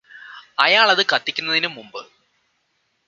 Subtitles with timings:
[0.59, 2.01] അയാളത് കത്തിക്കുന്നതിനും മുമ്പ്